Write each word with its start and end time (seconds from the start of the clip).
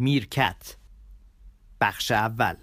میرکت. 0.00 0.76
بخش 1.80 2.10
اول. 2.10 2.54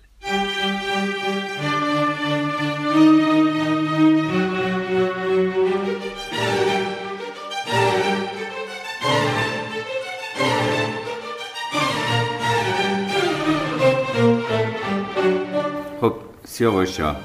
خب 16.02 16.14
سیاواشا 16.44 17.16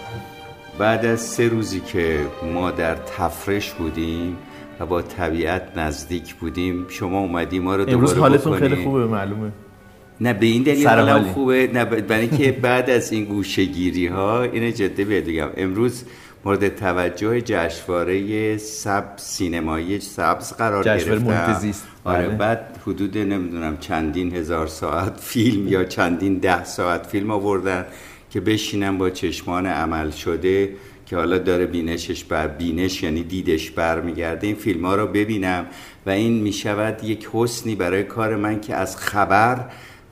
بعد 0.78 1.06
از 1.06 1.20
سه 1.20 1.48
روزی 1.48 1.80
که 1.80 2.26
ما 2.54 2.70
در 2.70 2.94
تفرش 2.94 3.72
بودیم 3.72 4.36
و 4.80 4.86
با 4.86 5.02
طبیعت 5.02 5.76
نزدیک 5.76 6.34
بودیم 6.34 6.86
شما 6.88 7.18
اومدی 7.18 7.58
ما 7.58 7.76
رو 7.76 7.90
امروز 7.90 8.14
دوباره 8.14 8.20
حالتون 8.20 8.56
بکنی. 8.56 8.68
خیلی 8.68 8.84
خوبه 8.84 9.06
معلومه. 9.06 9.52
نه 10.22 10.32
به 10.32 10.46
این 10.46 10.62
دلیل. 10.62 10.88
حالم 10.88 11.24
خوبه 11.24 11.70
نه 11.74 11.84
برای 11.84 12.20
اینکه 12.20 12.52
بعد 12.52 12.90
از 12.90 13.12
این 13.12 13.24
گوشهگیری 13.24 14.06
ها 14.06 14.42
اینو 14.42 14.70
جدی 14.70 15.04
بگم 15.04 15.48
امروز 15.56 16.04
مورد 16.44 16.76
توجه 16.76 17.40
جشنواره 17.40 18.56
سب 18.56 19.04
سینمایی 19.16 20.00
سبز 20.00 20.52
قرار 20.52 20.84
جشنواره. 20.84 21.56
آره 22.04 22.28
بله. 22.28 22.36
بعد 22.36 22.78
حدود 22.86 23.18
نمی‌دونم 23.18 23.76
چندین 23.76 24.34
هزار 24.34 24.66
ساعت 24.66 25.20
فیلم 25.20 25.68
یا 25.68 25.84
چندین 25.84 26.38
ده 26.38 26.64
ساعت 26.64 27.06
فیلم 27.06 27.30
آوردن 27.30 27.86
که 28.30 28.40
بشینم 28.40 28.98
با 28.98 29.10
چشمان 29.10 29.66
عمل 29.66 30.10
شده 30.10 30.68
که 31.06 31.16
حالا 31.16 31.38
داره 31.38 31.66
بینشش 31.66 32.24
بر 32.24 32.46
بینش 32.46 33.02
یعنی 33.02 33.22
دیدش 33.22 33.70
برمیگرده 33.70 34.46
این 34.46 34.56
فیلم 34.56 34.86
ها 34.86 34.94
رو 34.94 35.06
ببینم 35.06 35.66
و 36.06 36.10
این 36.10 36.42
می‌شود 36.42 37.04
یک 37.04 37.28
حسنی 37.32 37.74
برای 37.74 38.02
کار 38.02 38.36
من 38.36 38.60
که 38.60 38.74
از 38.74 38.96
خبر 38.96 39.64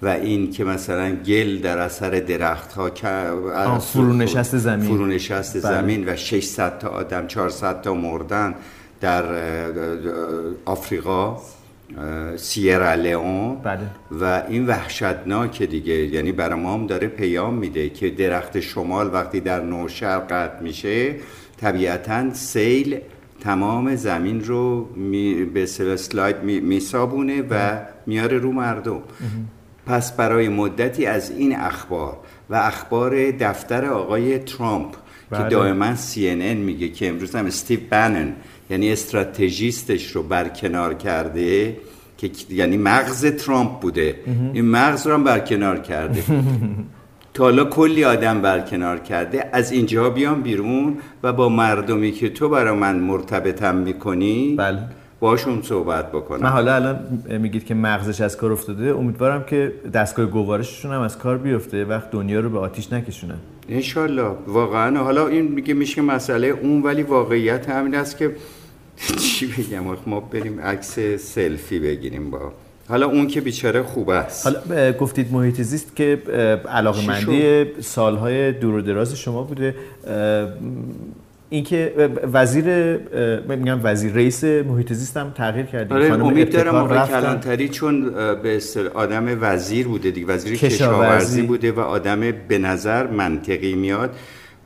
و 0.03 0.09
این 0.09 0.51
که 0.51 0.65
مثلا 0.65 1.11
گل 1.11 1.59
در 1.59 1.79
اثر 1.79 2.11
درخت 2.11 2.73
ها 2.73 2.91
فرونشست 3.79 4.57
زمین. 4.57 4.89
فرونشست 4.89 5.67
بله. 5.67 5.81
زمین 5.81 6.09
و 6.09 6.17
600 6.17 6.79
تا 6.79 6.89
آدم 6.89 7.27
400 7.27 7.83
تا 7.83 7.95
مردن 7.95 8.55
در 9.01 9.25
آفریقا 10.65 11.37
سیرا 12.37 12.95
لئون 12.95 13.57
بله. 13.57 13.79
و 14.11 14.43
این 14.49 14.67
وحشتناک 14.67 15.63
دیگه 15.63 15.95
یعنی 15.95 16.33
برای 16.33 16.61
ما 16.61 16.75
هم 16.75 16.87
داره 16.87 17.09
پیام 17.09 17.55
میده 17.55 17.89
که 17.89 18.11
درخت 18.11 18.61
شمال 18.61 19.15
وقتی 19.15 19.41
در 19.41 19.61
نوشرق 19.61 20.33
قطع 20.33 20.61
میشه 20.61 21.15
طبیعتا 21.61 22.35
سیل 22.35 23.01
تمام 23.41 23.97
زمین 23.97 24.45
رو 24.45 24.89
می 24.97 25.45
به 25.45 25.67
می 26.43 26.61
میسابونه 26.61 27.43
و 27.51 27.79
میاره 28.07 28.39
رو 28.39 28.53
مردم 28.53 29.03
پس 29.87 30.13
برای 30.13 30.49
مدتی 30.49 31.07
از 31.07 31.31
این 31.31 31.57
اخبار 31.57 32.17
و 32.51 32.55
اخبار 32.55 33.31
دفتر 33.31 33.85
آقای 33.85 34.39
ترامپ 34.39 34.93
که 35.31 35.37
بله. 35.37 35.49
دائما 35.49 35.95
CNN 35.95 36.57
میگه 36.57 36.89
که 36.89 37.09
امروز 37.09 37.35
هم 37.35 37.47
استیو 37.47 37.81
بنن 37.91 38.33
یعنی 38.71 38.93
استراتژیستش 38.93 40.11
رو 40.11 40.23
برکنار 40.23 40.95
کرده 40.95 41.77
که 42.19 42.31
یعنی 42.51 42.77
مغز 42.77 43.27
ترامپ 43.27 43.81
بوده 43.81 44.15
این 44.53 44.65
مغز 44.65 45.07
رو 45.07 45.15
هم 45.15 45.25
برکنار 45.25 45.79
کرده 45.79 46.23
تا 47.35 47.45
حالا 47.45 47.65
کلی 47.65 48.05
آدم 48.05 48.43
برکنار 48.43 48.99
کرده 48.99 49.51
از 49.53 49.73
اینجا 49.73 50.11
بیام 50.11 50.43
بیرون 50.43 50.97
و 51.23 51.33
با 51.33 51.49
مردمی 51.49 52.13
که 52.13 52.29
تو 52.29 52.49
برا 52.49 52.75
من 52.75 52.97
مرتبطم 52.97 53.77
می‌کنی 53.77 54.55
بله. 54.57 54.79
باشون 55.21 55.63
صحبت 55.63 56.13
بکنم. 56.13 56.43
من 56.43 56.49
حالا 56.49 56.75
الان 56.75 57.23
میگید 57.39 57.67
که 57.67 57.75
مغزش 57.75 58.21
از 58.21 58.37
کار 58.37 58.53
افتاده 58.53 58.95
امیدوارم 58.95 59.45
که 59.45 59.73
دستگاه 59.95 60.27
گوارششون 60.27 60.93
هم 60.93 61.01
از 61.01 61.19
کار 61.19 61.39
بیفته 61.39 61.85
وقت 61.85 62.11
دنیا 62.11 62.41
رو 62.41 62.51
به 62.51 62.59
آتیش 62.59 62.93
نکشونن. 62.93 63.39
انشالله. 63.69 64.31
واقعا. 64.47 65.05
حالا 65.05 65.29
این 65.29 65.49
میگه 65.49 65.75
میشه 65.75 66.03
مسئله 66.03 66.47
اون 66.47 66.83
ولی 66.83 67.03
واقعیت 67.03 67.69
همین 67.69 67.95
است 67.95 68.19
که 68.19 68.37
چی 69.23 69.47
بگم؟ 69.47 69.85
ما 70.07 70.21
بریم 70.21 70.61
عکس 70.61 70.99
سلفی 71.19 71.79
بگیریم 71.79 72.31
با. 72.31 72.53
حالا 72.89 73.07
اون 73.07 73.27
که 73.27 73.41
بیچاره 73.41 73.83
خوب 73.83 74.11
است. 74.11 74.47
حالا 74.47 74.93
گفتید 74.93 75.33
محیط 75.33 75.61
زیست 75.61 75.97
که 75.97 76.23
علاقه 76.69 77.07
مندی 77.07 77.65
سالهای 77.81 78.53
دور 78.53 78.75
و 78.75 78.81
دراز 78.81 79.17
شما 79.17 79.43
بوده. 79.43 79.75
اینکه 81.51 82.11
وزیر 82.33 82.97
میگم 83.49 83.81
وزیر 83.83 84.13
رئیس 84.13 84.45
محیط 84.45 84.93
زیست 84.93 85.17
هم 85.17 85.31
تغییر 85.31 85.67
کردید 85.67 85.93
آره 85.93 86.13
امید 86.13 86.53
دارم 86.53 86.75
آقای. 86.75 86.99
کلانتری 86.99 87.69
چون 87.69 88.11
به 88.43 88.61
آدم 88.95 89.39
وزیر 89.41 89.89
بوده 89.89 90.11
دیگه. 90.11 90.27
وزیر 90.27 90.57
کشاورزی. 90.57 90.77
کشاورزی 90.77 91.43
بوده 91.43 91.73
و 91.73 91.81
آدم 91.81 92.21
به 92.49 92.59
نظر 92.59 93.07
منطقی 93.07 93.75
میاد. 93.75 94.17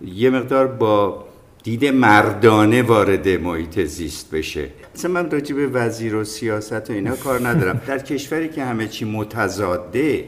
یه 0.04 0.30
مقدار 0.30 0.66
با 0.66 1.24
دید 1.62 1.84
مردانه 1.84 2.82
وارد 2.82 3.28
محیط 3.28 3.80
زیست 3.80 4.34
بشه. 4.34 4.66
مثلا 4.94 5.10
من 5.10 5.30
راجع 5.30 5.56
به 5.56 5.66
وزیر 5.66 6.14
و 6.14 6.24
سیاست 6.24 6.90
و 6.90 6.92
اینا 6.92 7.16
کار 7.16 7.48
ندارم. 7.48 7.80
در 7.86 7.98
کشوری 7.98 8.48
که 8.48 8.64
همه 8.64 8.86
چی 8.88 9.04
متضاده 9.04 10.24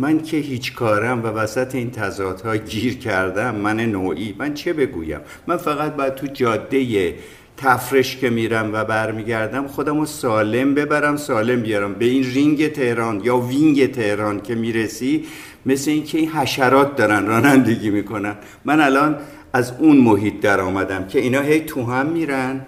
من 0.00 0.22
که 0.22 0.36
هیچ 0.36 0.74
کاره‌م 0.74 1.22
و 1.22 1.26
وسط 1.26 1.74
این 1.74 1.90
تضادها 1.90 2.56
گیر 2.56 2.98
کردم 2.98 3.54
من 3.54 3.80
نوعی 3.80 4.34
من 4.38 4.54
چه 4.54 4.72
بگویم؟ 4.72 5.20
من 5.46 5.56
فقط 5.56 5.96
باید 5.96 6.14
تو 6.14 6.26
جاده 6.26 7.14
تفرش 7.56 8.16
که 8.16 8.30
میرم 8.30 8.70
و 8.72 8.84
برمیگردم 8.84 9.66
خودم 9.66 9.98
رو 9.98 10.06
سالم 10.06 10.74
ببرم 10.74 11.16
سالم 11.16 11.62
بیارم. 11.62 11.94
به 11.94 12.04
این 12.04 12.24
رینگ 12.24 12.72
تهران 12.72 13.20
یا 13.24 13.38
wing 13.38 13.92
تهران 13.92 14.40
که 14.40 14.54
می‌رسی 14.54 15.24
مثل 15.66 15.90
اینکه 15.90 16.18
این 16.18 16.28
حشرات 16.28 16.96
دارن 16.96 17.26
رانندگی 17.26 17.90
می‌کنن. 17.90 18.34
من 18.64 18.80
الان 18.80 19.16
از 19.52 19.72
اون 19.78 19.96
محیط 19.96 20.40
در 20.40 20.60
آمدم 20.60 21.06
که 21.06 21.18
اینا 21.18 21.40
هی 21.40 21.60
تو 21.60 21.84
هم 21.84 22.06
میرن. 22.06 22.60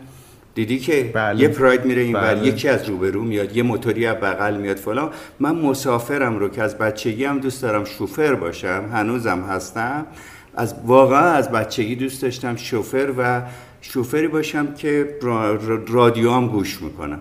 دیدی 0.61 0.79
که 0.79 1.11
بله. 1.15 1.43
یه 1.43 1.49
پراید 1.49 1.85
میره 1.85 2.03
این 2.03 2.13
بله. 2.13 2.47
یکی 2.47 2.69
از 2.69 2.89
روبرو 2.89 3.23
میاد 3.23 3.57
یه 3.57 3.63
موتوری 3.63 4.07
از 4.07 4.17
بغل 4.17 4.57
میاد 4.57 4.77
فلان. 4.77 5.11
من 5.41 5.55
مسافرم 5.55 6.39
رو 6.39 6.49
که 6.49 6.63
از 6.63 6.79
بچگی 6.79 7.25
هم 7.25 7.39
دوست 7.39 7.63
دارم 7.63 7.85
شوفر 7.85 8.35
باشم 8.35 8.85
هنوزم 8.93 9.41
هستم. 9.41 10.07
از 10.55 10.75
واقعا 10.87 11.31
از 11.31 11.51
بچگی 11.51 11.95
دوست 11.95 12.23
داشتم 12.23 12.57
شوفر 12.57 13.09
و 13.19 13.43
شوفری 13.81 14.29
باشم 14.29 14.75
که 14.75 15.19
را- 15.23 15.55
را- 15.55 15.85
رادیو 15.89 16.31
هم 16.31 16.49
گوش 16.49 16.83
می‌کنم. 16.83 17.19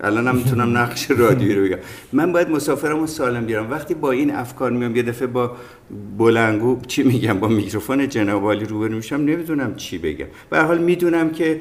الان 0.00 0.28
هم 0.28 0.36
می‌تونم 0.36 0.78
نقش 0.78 1.10
رادیو 1.10 1.58
رو 1.58 1.64
بگم. 1.64 1.78
من 2.12 2.32
باید 2.32 2.50
مسافرم 2.50 3.00
رو 3.00 3.06
سالم 3.06 3.46
بیارم. 3.46 3.70
وقتی 3.70 3.94
با 3.94 4.10
این 4.10 4.34
افکار 4.34 4.70
میام 4.70 4.96
یه 4.96 5.02
دفعه 5.02 5.26
با 5.26 5.50
بلنگو 6.18 6.80
چی 6.86 7.02
میگم 7.02 7.38
با 7.38 7.48
میکروفون 7.48 8.08
جنابالی 8.08 8.64
روبرو 8.64 8.94
میشم 8.94 9.16
نمی‌دونم 9.16 9.74
چی 9.74 9.98
بگم. 9.98 10.26
به 10.50 10.60
حال 10.60 10.78
می‌دونم 10.78 11.30
که 11.30 11.60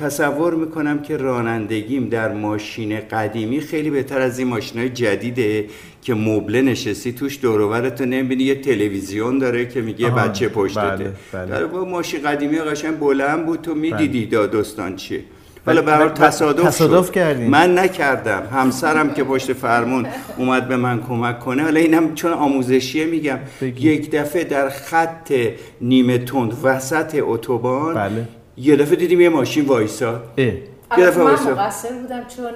تصور 0.00 0.54
می‌کنم 0.54 0.98
که 1.02 1.16
رانندگیم 1.16 2.08
در 2.08 2.32
ماشین 2.34 3.00
قدیمی 3.00 3.60
خیلی 3.60 3.90
بهتر 3.90 4.20
از 4.20 4.38
این 4.38 4.48
ماشین 4.48 4.78
های 4.80 4.88
جدیده 4.88 5.64
که 6.02 6.14
مبله 6.14 6.62
نشستی 6.62 7.12
توش 7.12 7.38
دوروبرتو 7.42 8.04
نمی‌بینی 8.04 8.42
یه 8.44 8.54
تلویزیون 8.54 9.38
داره 9.38 9.66
که 9.66 9.80
میگه 9.80 10.06
آها، 10.06 10.28
بچه 10.28 10.48
پشتته 10.48 10.80
بله، 10.96 11.12
بله. 11.32 11.46
در 11.46 11.66
با 11.66 11.84
ماشین 11.84 12.22
قدیمی 12.22 12.58
قشنگ 12.58 12.98
بلند 12.98 13.46
بود 13.46 13.60
تو 13.60 13.74
می‌دیدی 13.74 14.26
داستان 14.26 14.96
چیه 14.96 15.20
حالا 15.66 15.80
ولی- 15.80 15.86
به 15.86 15.96
حال 15.96 16.06
ولی- 16.06 16.14
تصادف 16.14 16.62
تصادف 16.64 17.06
شد. 17.06 17.12
کردین. 17.12 17.50
من 17.50 17.78
نکردم 17.78 18.42
همسرم 18.52 19.14
که 19.14 19.24
پشت 19.24 19.52
فرمون 19.52 20.06
اومد 20.38 20.68
به 20.68 20.76
من 20.76 21.00
کمک 21.02 21.38
کنه 21.40 21.62
حالا 21.62 21.80
اینم 21.80 22.14
چون 22.14 22.32
آموزشیه 22.32 23.06
میگم 23.06 23.38
بگی. 23.62 23.88
یک 23.90 24.10
دفعه 24.10 24.44
در 24.44 24.68
خط 24.68 25.32
نیمه 25.80 26.18
تند 26.18 26.52
وسط 26.62 27.16
اتوبان 27.20 27.94
بله. 27.94 28.28
یه 28.56 28.76
دفعه 28.76 28.96
دیدیم 28.96 29.20
یه 29.20 29.28
ماشین 29.28 29.64
وایساد 29.66 30.24
اه. 30.38 30.44
یه 30.46 31.06
دفعه 31.06 31.18
من 31.18 31.24
وایساد. 31.24 31.58
مقصر 31.58 31.92
بودم 31.92 32.24
چون 32.36 32.46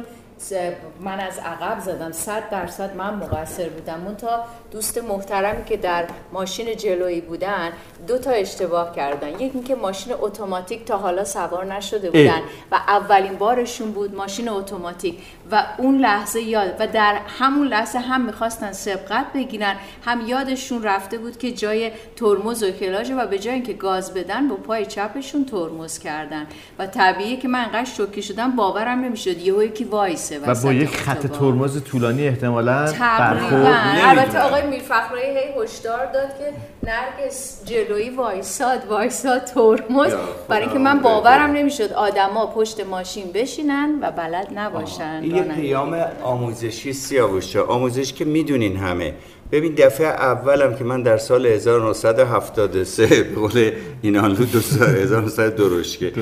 من 1.01 1.21
از 1.21 1.39
عقب 1.39 1.81
زدم. 1.81 2.13
صد 2.13 2.51
درصد 2.51 2.97
من 2.97 3.15
مقصر 3.15 3.69
بودم. 3.69 4.07
اون 4.07 4.17
تا 4.17 4.45
دوست 4.71 4.99
محترمی 4.99 5.65
که 5.65 5.77
در 5.77 6.07
ماشین 6.33 6.77
جلویی 6.77 7.21
بودن 7.21 7.73
دو 8.07 8.19
تا 8.19 8.31
اشتباه 8.31 8.97
کردن. 8.97 9.29
یکی 9.29 9.45
اینکه 9.45 9.75
ماشین 9.75 10.15
اتوماتیک 10.21 10.85
تا 10.85 10.99
حالا 10.99 11.25
سوار 11.25 11.65
نشده 11.65 12.11
بودن 12.11 12.41
و 12.73 12.75
اولین 12.75 13.35
بارشون 13.35 13.93
بود 13.93 14.15
ماشین 14.15 14.49
اتوماتیک. 14.49 15.19
و 15.51 15.65
اون 15.79 15.99
لحظه 15.99 16.41
یاد 16.41 16.77
و 16.79 16.87
در 16.87 17.19
همون 17.39 17.67
لحظه 17.67 17.99
هم 17.99 18.21
می‌خواستن 18.21 18.73
سبقت 18.73 19.27
بگیرن. 19.35 19.77
هم 20.05 20.27
یادشون 20.27 20.83
رفته 20.83 21.19
بود 21.19 21.39
که 21.39 21.53
جای 21.53 21.91
ترمز 22.17 22.63
و 22.63 22.71
کلاژه 22.71 23.15
و 23.15 23.27
به 23.27 23.39
جای 23.39 23.55
اینکه 23.55 23.73
گاز 23.73 24.15
بدن 24.15 24.49
با 24.49 24.57
پای 24.57 24.87
چپشون 24.87 25.45
ترمز 25.45 25.99
کردن. 25.99 26.47
و 26.79 26.87
طبیعیه 26.87 27.37
که 27.37 27.49
من 27.49 27.65
انقدر 27.65 27.85
شوکه 27.85 28.21
شدم 28.21 28.51
باورم 28.51 29.01
نمی‌شد. 29.01 29.39
یهو 29.39 29.63
یکی 29.63 29.85
وایسه. 29.85 30.34
وایسه 30.39 30.61
و 30.61 30.65
با 30.65 30.73
یک 30.73 30.97
خط 30.97 31.27
ترمز 31.27 31.85
طولانی 31.85 32.29
احتمالاً 32.29 32.93
تقریبا 32.93 33.75
البته 34.05 34.39
آقای 34.39 34.67
میرفخری 34.67 35.21
هی 35.21 35.63
هشدار 35.63 36.07
داد 36.13 36.29
که 36.39 36.53
نرگس 36.83 37.61
جلویی 37.65 38.11
وایساد 38.11 38.87
وایساد 38.89 39.45
ترمز. 39.45 40.15
برای 40.49 40.63
اینکه 40.63 40.79
من 40.79 41.01
باورم 41.01 41.51
نمی‌شد 41.51 41.93
آدما 41.93 42.47
پشت 42.47 42.81
ماشین 42.81 43.33
بشینن 43.33 43.99
و 44.03 44.11
بلد 44.11 44.49
نباشن. 44.55 45.21
این 45.23 45.37
یه 45.37 45.43
پیام 45.43 46.05
آموزشی 46.23 46.93
سیاوشه 46.93 47.61
آموزش 47.61 48.13
که 48.13 48.25
می‌دونین 48.25 48.77
همه. 48.77 49.15
ببین 49.53 49.75
دفعه 49.75 50.07
اولم 50.07 50.75
که 50.75 50.85
من 50.85 51.03
در 51.03 51.17
سال 51.17 51.47
1973 51.47 53.07
به 53.07 53.23
قول 53.41 53.71
اینانلو 54.03 54.45
دو 54.45 54.61
سال 54.61 54.89
1900 54.89 55.57
درشکه 55.57 56.13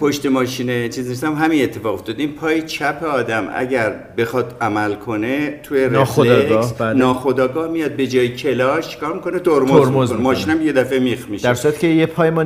پشت 0.00 0.26
ماشین 0.26 0.88
چیز 0.88 1.08
نیستم 1.08 1.34
همین 1.34 1.64
اتفاق 1.64 1.94
افتاد. 1.94 2.20
این 2.20 2.32
پای 2.32 2.62
چپ 2.62 3.04
آدم 3.04 3.48
اگر 3.54 3.94
بخواد 4.16 4.56
عمل 4.60 4.94
کنه 4.94 5.60
توی 5.62 5.88
ناخداگاه 5.88 6.74
بله. 6.78 6.92
ناخداگاه 6.92 7.68
میاد 7.70 7.92
به 7.92 8.06
جای 8.06 8.28
کلاش 8.28 8.96
کار 8.96 9.14
می‌کنه 9.14 9.38
ترمز 9.38 10.12
ماشینم 10.12 10.66
یه 10.66 10.72
دفعه 10.72 10.98
میخ 10.98 11.28
میشه. 11.28 11.44
در 11.44 11.54
صورت 11.54 11.78
که 11.78 11.86
یه 11.86 12.06
پای 12.06 12.30
ما 12.30 12.44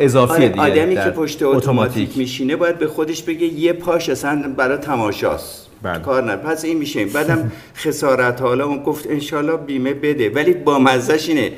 اضافی 0.00 0.32
آره 0.32 0.48
دیگه 0.48 0.60
آدمی 0.60 0.94
که 0.94 1.10
پشت 1.10 1.42
اتوماتیک 1.42 2.18
میشینه 2.18 2.56
باید 2.56 2.78
به 2.78 2.86
خودش 2.86 3.22
بگه 3.22 3.46
یه 3.46 3.72
پاش 3.72 4.08
اصلا 4.08 4.54
برای 4.56 4.78
تماشاست. 4.78 5.69
بله. 5.82 5.98
کار 5.98 6.24
نه 6.24 6.36
پس 6.36 6.64
این 6.64 6.78
میشه. 6.78 7.04
بعدم 7.04 7.52
خسارت 7.76 8.40
حالا 8.40 8.66
اون 8.66 8.82
گفت 8.82 9.10
انشالله 9.10 9.56
بیمه 9.56 9.94
بده. 9.94 10.30
ولی 10.30 10.52
با 10.52 10.78
مزش 10.78 11.28
اینه. 11.28 11.52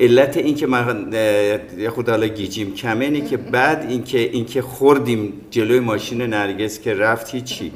علت 0.00 0.36
این 0.36 0.54
که 0.54 0.66
من 0.66 1.10
خود 1.88 2.08
حالا 2.08 2.26
گیجیم 2.26 2.74
کمه 2.74 3.04
اینه 3.04 3.20
که 3.20 3.36
بعد 3.36 3.86
اینکه 3.88 4.18
اینکه 4.18 4.62
خوردیم 4.62 5.32
جلوی 5.50 5.80
ماشین 5.80 6.22
نرگس 6.22 6.80
که 6.80 6.94
رفت 6.94 7.34
هیچی. 7.34 7.72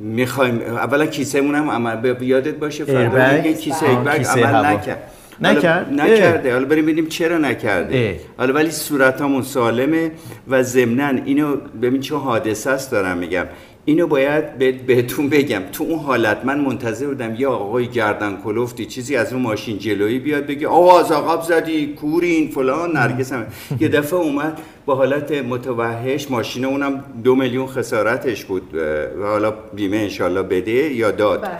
می‌خوایم 0.00 0.60
اولا 0.60 1.06
کیسه 1.06 1.42
هم 1.42 2.16
یادت 2.20 2.54
باشه 2.54 2.84
فردا 2.84 3.52
کیسه 3.52 3.88
ایربگ 3.88 4.26
عمل 4.26 4.66
نکرد. 4.66 5.10
نکرد؟ 5.40 5.92
نکرده. 5.92 6.52
حالا 6.52 6.64
بریم 6.64 6.84
ببینیم 6.84 7.06
چرا 7.06 7.38
نکرده. 7.38 8.20
حالا 8.36 8.54
ولی 8.54 8.70
صورتامون 8.70 9.42
سالمه 9.42 10.10
و 10.48 10.62
ضمنا 10.62 11.08
اینو 11.24 11.56
ببین 11.82 12.00
چه 12.00 12.16
حادثه 12.16 12.70
است 12.70 12.90
دارم 12.90 13.18
میگم. 13.18 13.46
اینو 13.88 14.06
باید 14.06 14.58
بهتون 14.86 15.28
بگم. 15.28 15.62
تو 15.72 15.84
اون 15.84 15.98
حالت 15.98 16.44
من 16.44 16.60
منتظر 16.60 17.06
بودم 17.06 17.34
یا 17.38 17.50
آقای 17.50 17.88
گردن 17.88 18.38
کلفتی 18.44 18.86
چیزی 18.86 19.16
از 19.16 19.32
اون 19.32 19.42
ماشین 19.42 19.78
جلویی 19.78 20.18
بیاد 20.18 20.46
بگه 20.46 20.68
آواز 20.68 21.12
عقب 21.12 21.42
زدی 21.42 21.86
کورین 21.86 22.50
فلان 22.50 22.92
نرگس 22.92 23.32
هم. 23.32 23.46
یه 23.80 23.88
دفعه 23.88 24.18
اومد 24.20 24.58
با 24.86 24.94
حالت 24.94 25.32
متوحش 25.32 26.30
ماشین 26.30 26.64
اونم 26.64 27.04
دو 27.24 27.34
میلیون 27.34 27.66
خسارتش 27.66 28.44
بود 28.44 28.74
و 29.20 29.26
حالا 29.26 29.50
بیمه 29.50 29.96
انشالله 29.96 30.42
بده 30.42 30.72
یا 30.72 31.10
داد. 31.10 31.40
بله. 31.40 31.58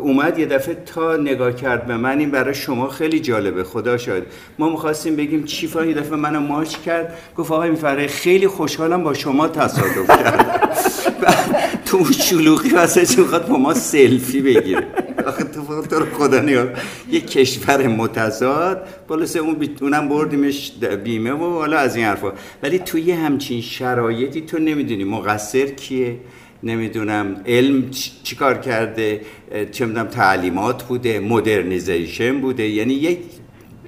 اومد 0.00 0.38
یه 0.38 0.46
دفعه 0.46 0.74
تا 0.74 1.16
نگاه 1.16 1.52
کرد 1.52 1.86
به 1.86 1.96
من 1.96 2.18
این 2.18 2.30
برای 2.30 2.54
شما 2.54 2.88
خیلی 2.88 3.20
جالبه 3.20 3.64
خدا 3.64 3.96
شاید 3.96 4.24
ما 4.58 4.68
می‌خواستیم 4.68 5.16
بگیم 5.16 5.44
چیفا 5.44 5.84
یه 5.84 5.94
دفعه 5.94 6.16
منو 6.16 6.40
ماچ 6.40 6.76
کرد 6.76 7.18
گفت 7.36 7.52
آقای 7.52 7.70
میفره 7.70 8.06
خیلی 8.06 8.48
خوشحالم 8.48 9.02
با 9.02 9.14
شما 9.14 9.48
تصادف 9.48 10.08
کرد 10.08 10.47
تو 11.86 12.04
شلوغی 12.12 12.68
واسه 12.68 13.20
می‌خواد 13.20 13.48
با 13.48 13.56
ما 13.56 13.74
سلفی 13.74 14.40
بگیره؟ 14.40 14.86
آخه 15.26 15.44
تو 15.44 15.82
تو 15.82 16.06
خدا 16.12 16.40
نیار 16.40 16.78
یه 17.10 17.20
کشور 17.20 17.86
متضاد. 17.86 18.88
بالا 19.08 19.26
سه 19.26 19.38
اون 19.38 19.68
اونم 19.80 20.08
بردیمش 20.08 20.72
بیمه 21.04 21.32
و 21.32 21.58
حالا 21.58 21.78
از 21.78 21.96
این 21.96 22.04
حرفا. 22.04 22.32
ولی 22.62 22.78
توی 22.78 23.12
همچین 23.12 23.60
شرایطی 23.60 24.40
تو 24.40 24.58
نمی‌دونی. 24.58 25.04
مقصر 25.04 25.66
کیه؟ 25.66 26.16
نمی‌دونم. 26.62 27.42
علم 27.46 27.90
چیکار 28.22 28.58
کرده؟ 28.58 29.20
چه 29.72 29.86
می‌دونم 29.86 30.06
تعلیمات 30.06 30.82
بوده؟ 30.82 31.20
مدرنیزیشن 31.20 32.40
بوده؟ 32.40 32.68
یعنی 32.68 32.94
یک 32.94 33.18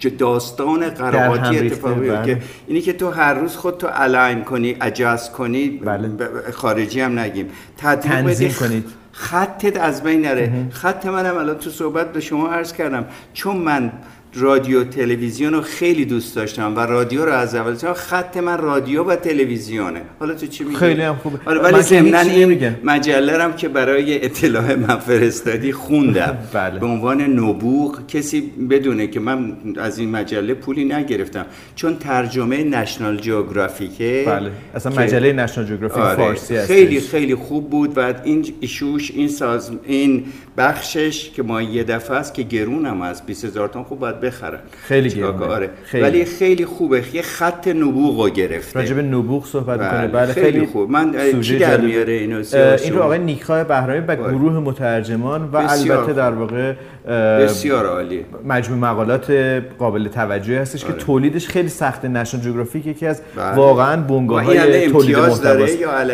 داستان 0.09 0.89
قراباتی 0.89 1.59
اتفاقی 1.59 2.07
که 2.07 2.13
بله. 2.13 2.43
اینی 2.67 2.81
که 2.81 2.93
تو 2.93 3.11
هر 3.11 3.35
روز 3.35 3.57
خود 3.57 3.79
تو 3.79 3.89
الاین 3.91 4.45
کنی 4.45 4.77
اجاز 4.81 5.33
کنی 5.33 5.69
بله. 5.69 6.11
خارجی 6.53 7.01
هم 7.01 7.19
نگیم. 7.19 7.49
تنظیم 7.77 8.53
کنید. 8.53 8.85
خطت 9.13 9.77
از 9.77 10.03
بین 10.03 10.23
نره. 10.23 10.53
خط 10.71 11.07
منم 11.07 11.37
الان 11.37 11.59
تو 11.59 11.71
صحبت 11.71 12.13
به 12.13 12.21
شما 12.21 12.49
عرض 12.49 12.73
کردم. 12.73 13.05
چون 13.33 13.57
من 13.57 13.93
رادیو 14.35 14.85
تلویزیون 14.85 15.53
رو 15.53 15.61
خیلی 15.61 16.05
دوست 16.05 16.37
داشتم 16.37 16.77
و 16.77 16.81
رادیو 16.81 17.25
رو 17.25 17.33
از 17.33 17.55
اول 17.55 17.93
خط 17.93 18.37
من 18.37 18.59
رادیو 18.59 19.05
و 19.05 19.17
تلویزیونه. 19.17 20.03
حالا 20.19 20.35
تو 20.35 20.47
چی 20.47 20.65
میگی؟ 20.65 20.77
خیلی 20.77 21.03
هم 21.03 21.17
خوبه. 21.17 21.39
آره 21.47 21.61
ولی 21.61 21.83
ضمن 21.83 22.15
این 22.15 22.77
مجله 22.85 23.43
هم 23.43 23.57
که 23.57 23.69
برای 23.69 24.25
اطلاع 24.25 24.75
من 24.75 24.97
فرستادی 24.97 25.73
خوندم. 25.73 26.39
بله. 26.53 26.81
به 26.81 26.87
عنوان 26.87 27.21
نبوغ 27.21 28.07
کسی 28.07 28.41
بدونه 28.71 29.07
که 29.07 29.21
من 29.21 29.57
از 29.77 29.99
این 29.99 30.11
مجله 30.11 30.55
پولی 30.55 30.85
نگرفتم. 30.85 31.47
چون 31.75 31.97
ترجمه 31.97 32.65
نشنال 32.65 33.17
جیوگرافیکه 33.17 34.25
بله. 34.27 34.51
اصلا 34.75 35.03
مجله 35.03 35.33
نشنال 35.33 35.67
جیوگرافیک 35.67 35.99
آره. 35.99 36.17
فارسی 36.17 36.57
هست 36.57 36.67
خیلی 36.67 37.01
خیلی 37.01 37.35
خوب 37.35 37.71
بود 37.71 37.99
و 37.99 38.15
این 38.25 38.47
ایشوش 38.61 39.11
این 39.11 39.29
ساز 39.29 39.71
این 39.85 40.25
بخشش 40.57 41.31
که 41.31 41.43
ما 41.43 41.63
یه 41.63 41.85
دفعه 41.85 42.17
است 42.17 42.35
که 42.35 42.43
گرونم 42.43 43.03
از 43.03 43.27
20000 43.27 43.69
تومان 43.69 43.89
خوب 43.89 44.05
باید 44.21 44.35
بخرن. 44.35 44.59
خیلی 44.83 45.11
گرونه. 45.11 45.45
آره. 45.45 45.71
خیلی. 45.85 46.03
ولی 46.03 46.25
خیلی 46.25 46.65
خوبه. 46.65 47.03
یه 47.13 47.23
خط 47.23 47.69
نبوغ 47.69 48.21
رو 48.21 48.31
گرفته. 48.31 48.81
راجب 48.81 48.99
نبوغ 48.99 49.47
صحبت 49.47 49.79
بله. 49.79 49.91
کنه 49.91 50.07
بله 50.07 50.33
خیلی, 50.33 50.53
خیلی 50.53 50.67
خوب. 50.67 50.91
من 50.91 51.13
کی 51.41 51.59
در 51.59 51.81
میاره 51.81 52.13
اینو؟ 52.13 52.43
این 52.85 52.93
رو 52.93 53.03
آقای 53.03 53.19
نیکای 53.19 53.65
بهرامی 53.65 53.99
و 53.99 54.03
بله. 54.03 54.17
گروه 54.17 54.53
مترجمان 54.53 55.45
و 55.53 55.57
البته 55.57 56.13
در 56.13 56.31
واقع 56.31 56.75
بسیار 57.09 57.87
عالی. 57.87 58.25
مجموع 58.45 58.79
مقالات 58.79 59.31
قابل 59.79 60.09
توجهی 60.09 60.57
هستش 60.57 60.85
آره. 60.85 60.93
که 60.93 60.99
تولیدش 60.99 61.49
خیلی 61.49 61.69
سخته. 61.69 62.09
نشنال 62.09 62.43
جغرافیک 62.43 62.87
یکی 62.87 63.07
از 63.07 63.23
بله. 63.37 63.55
واقعا 63.55 63.97
بنگاه 63.97 64.45
های 64.45 64.89
تولید 64.91 65.17
محتواست 65.19 65.47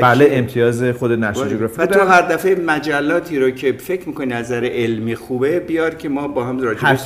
بله 0.00 0.28
امتیاز 0.30 0.84
خود 0.84 1.12
نشنال 1.12 1.48
جغرافیک 1.48 1.80
تو 1.80 2.00
هر 2.00 2.22
دفعه 2.22 2.54
مجلاتی 2.54 3.38
رو 3.38 3.50
که 3.50 3.72
فکر 3.72 4.08
می‌کنی 4.08 4.26
نظر 4.26 4.64
علمی 4.64 5.14
خوبه 5.14 5.60
بیار 5.60 5.94
که 5.94 6.08
ما 6.08 6.28
با 6.28 6.44
هم 6.44 6.60
راجع 6.60 6.96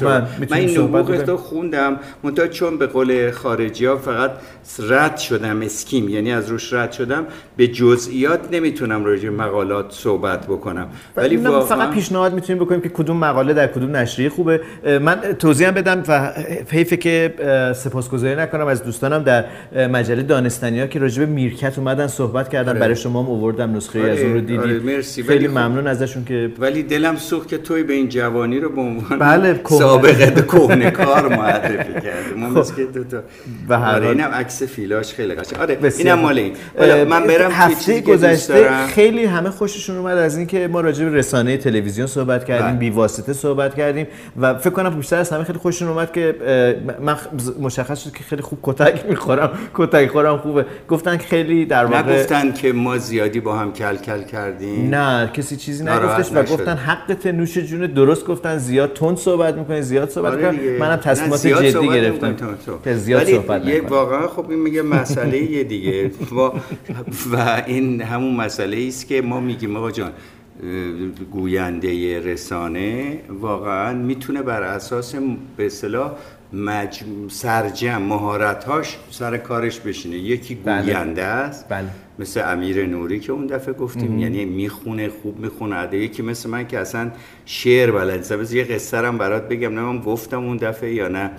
من 0.50 0.56
این 0.56 0.75
نبوغ 0.97 1.23
تو 1.23 1.37
خوندم 1.37 1.97
منتها 2.25 2.47
چون 2.47 2.79
به 2.79 2.87
قول 2.87 3.31
خارجی 3.31 3.87
ها 3.87 3.97
فقط 3.97 4.31
رد 4.79 5.17
شدم 5.17 5.63
اسکیم 5.63 6.09
یعنی 6.09 6.33
از 6.33 6.49
روش 6.49 6.73
رد 6.73 6.93
شدم 6.93 7.27
به 7.57 7.69
جزئیات 7.69 8.41
نمی‌تونم 8.53 9.05
راجع 9.05 9.29
مقالات 9.29 9.87
صحبت 9.93 10.47
بکنم 10.47 10.89
ولی 11.17 11.37
واقعا 11.37 11.61
فقط 11.61 11.91
پیشنهاد 11.91 12.35
می‌تونیم 12.35 12.65
بکنیم 12.65 12.81
که 12.81 12.89
کدوم 12.89 13.17
مقاله 13.17 13.55
در 13.55 13.67
کدوم 13.67 13.97
نشریه 13.97 14.29
خوبه 14.29 14.61
من 15.01 15.21
توضیح 15.39 15.71
بدم 15.71 16.03
و 16.09 16.33
حیفه 16.71 16.97
که 16.97 17.35
سپاسگزاری 17.77 18.37
نکنم 18.37 18.67
از 18.67 18.85
دوستانم 18.85 19.23
در 19.23 19.45
مجله 19.89 20.23
دانستنی 20.23 20.81
ها 20.81 20.87
که 20.87 20.99
راجع 20.99 21.25
به 21.25 21.27
میرکت 21.27 21.79
اومدن 21.79 22.07
صحبت 22.07 22.49
کردن 22.49 22.71
آره. 22.71 22.81
برای 22.81 22.97
شما 22.97 23.23
هم 23.23 23.31
آوردم 23.31 23.77
نسخه 23.77 24.03
آره. 24.03 24.13
از 24.13 24.19
اون 24.19 24.35
رو 24.35 24.41
دیدید 24.41 24.61
آره. 24.61 25.03
خیلی 25.03 25.49
خب 25.49 25.59
ممنون 25.59 25.87
ازشون 25.87 26.25
که 26.25 26.53
ولی 26.59 26.83
دلم 26.83 27.17
سوخت 27.17 27.49
که 27.49 27.59
توی 27.59 27.83
به 27.83 27.93
این 27.93 28.09
جوانی 28.09 28.61
رو 28.61 28.69
به 28.69 28.81
عنوان 28.81 29.19
بله 29.19 29.61
سابقه 29.69 30.43
کهنه 30.53 30.80
کار 30.83 31.37
معرفی 31.37 31.93
کرد. 32.01 32.37
ما 32.37 32.63
خب. 32.63 32.77
که 32.77 32.85
دو 32.85 33.05
تا. 33.05 33.23
به 33.69 33.79
هر 33.79 33.95
آره 33.95 34.09
اینم 34.09 34.31
عکس 34.31 34.63
فیلاش 34.63 35.15
خیلی 35.15 35.35
قشنگ. 35.35 35.61
آره 35.61 35.79
اینم 35.99 36.19
مال 36.19 36.39
این 36.39 36.55
من 37.05 37.27
برم 37.27 37.51
هفته 37.51 38.01
گذشته 38.01 38.87
خیلی 38.87 39.25
همه 39.25 39.51
خوششون 39.51 39.97
اومد 39.97 40.19
از 40.19 40.37
اینکه 40.37 40.69
ما 40.69 40.81
راجع 40.81 41.05
به 41.05 41.17
رسانه 41.17 41.57
تلویزیون 41.57 42.07
صحبت 42.07 42.45
کردیم 42.45 42.67
بله. 42.67 42.79
بی 42.79 42.91
واسطه 42.91 43.33
صحبت 43.33 43.75
کردیم 43.75 44.07
و 44.41 44.55
فکر 44.55 44.71
کنم 44.71 44.91
بیشتر 44.91 45.17
از 45.17 45.31
همه 45.31 45.45
خیلی 45.45 45.59
خوششون 45.59 45.89
اومد 45.89 46.13
که 46.13 46.37
من 47.01 47.17
مشخص 47.61 48.05
شد 48.05 48.13
که 48.13 48.25
خیلی 48.25 48.43
خوب 48.43 48.59
کتک 48.63 49.05
می‌خورم. 49.11 49.51
کتک 49.75 50.09
خورم 50.09 50.39
خوبه. 50.39 50.67
گفتن 50.89 51.17
که 51.17 51.27
خیلی 51.27 51.67
در 51.67 51.85
واقع 51.85 52.13
نگفتن 52.13 52.53
که 52.53 52.73
ما 52.73 52.99
زیادی 52.99 53.41
با 53.41 53.57
هم 53.57 53.73
کل 53.73 53.97
کل 53.97 54.23
کردیم. 54.23 54.95
نه 54.95 55.31
کسی 55.35 55.57
چیزی 55.57 55.85
نگفتش 55.85 56.33
و 56.33 56.43
گفتن 56.43 56.77
حقت 56.77 57.27
نوش 57.27 57.59
جون 57.59 57.87
درست 57.87 58.27
گفتن 58.27 58.59
زیاد 58.59 58.93
تند 58.93 59.17
صحبت 59.17 59.55
می‌کنی 59.55 59.83
زیاد 59.83 60.09
صحبت 60.09 60.33
آره 60.33 60.43
منم 60.79 60.97
تصمیمات 60.97 61.47
جدی 61.47 61.89
گرفتم. 61.89 62.37
که 62.85 62.95
زیاد 62.95 63.25
صحبت 63.25 63.67
یه 63.67 63.81
واقعا 63.81 64.29
خب 64.29 64.50
این 64.50 64.59
میگه 64.59 64.83
مسئله 64.83 65.39
یه 65.39 65.65
دیگه. 65.65 66.11
و, 66.33 66.50
و 67.33 67.62
این 67.67 68.03
همون 68.03 68.37
مسئله 68.37 68.87
است 68.89 69.07
که 69.07 69.23
ما 69.23 69.41
میگیم 69.41 69.77
آقا 69.77 69.91
جان 69.91 70.12
گوینده 71.33 72.21
رسانه 72.21 73.21
واقعا 73.29 73.93
می‌تونه 73.93 74.43
بر 74.43 74.62
اساس 74.62 75.15
به 75.57 75.67
اصطلاح 75.67 76.12
مجم... 76.52 77.28
سرجم 77.28 78.02
مهارتهاش 78.02 78.97
سر 79.11 79.37
کارش 79.37 79.80
بشینه. 79.80 80.16
یکی 80.16 80.54
بله. 80.54 80.83
گوینده 80.83 81.25
است. 81.25 81.69
بله. 81.69 81.88
مثل 82.19 82.52
امیر 82.52 82.87
نوری 82.87 83.21
که 83.21 83.33
اون 83.33 83.47
دفعه 83.47 83.75
گفتیم. 83.75 84.19
یعنی 84.19 84.45
می‌خونه 84.45 85.09
خوب 85.09 85.38
می‌خونه. 85.38 85.97
یکی 85.97 86.23
مثل 86.23 86.50
من 86.50 86.66
که 86.66 86.78
اصلا 86.78 87.11
شعر 87.45 87.90
بلد 87.90 88.52
یه 88.52 88.64
قصه 88.64 88.99
هم 88.99 89.19
برات 89.19 89.49
بگم. 89.49 89.75
نه 89.75 89.80
من 89.80 90.00
گفتم 90.00 90.45
اون 90.45 90.57
دفعه 90.57 90.95
یا 90.95 91.09
نه 91.09 91.30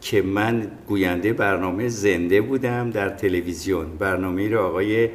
که 0.00 0.22
من 0.22 0.66
گوینده 0.86 1.32
برنامه 1.32 1.88
زنده 1.88 2.40
بودم 2.40 2.90
در 2.90 3.08
تلویزیون. 3.08 3.86
برنامه 3.98 4.48
رو 4.48 4.60
آقای 4.60 5.08